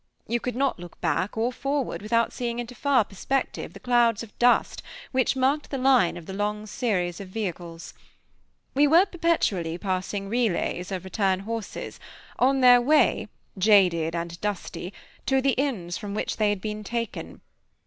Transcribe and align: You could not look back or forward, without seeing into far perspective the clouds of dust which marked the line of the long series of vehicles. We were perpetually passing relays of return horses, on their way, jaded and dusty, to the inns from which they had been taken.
You 0.27 0.39
could 0.39 0.55
not 0.55 0.79
look 0.79 0.99
back 0.99 1.37
or 1.37 1.53
forward, 1.53 2.01
without 2.01 2.33
seeing 2.33 2.57
into 2.57 2.73
far 2.73 3.05
perspective 3.05 3.73
the 3.73 3.79
clouds 3.79 4.23
of 4.23 4.35
dust 4.39 4.81
which 5.11 5.35
marked 5.35 5.69
the 5.69 5.77
line 5.77 6.17
of 6.17 6.25
the 6.25 6.33
long 6.33 6.65
series 6.65 7.19
of 7.21 7.27
vehicles. 7.27 7.93
We 8.73 8.87
were 8.87 9.05
perpetually 9.05 9.77
passing 9.77 10.27
relays 10.27 10.91
of 10.91 11.03
return 11.03 11.41
horses, 11.41 11.99
on 12.39 12.61
their 12.61 12.81
way, 12.81 13.27
jaded 13.59 14.15
and 14.15 14.41
dusty, 14.41 14.91
to 15.27 15.39
the 15.39 15.51
inns 15.51 15.99
from 15.99 16.15
which 16.15 16.37
they 16.37 16.49
had 16.49 16.61
been 16.61 16.83
taken. 16.83 17.41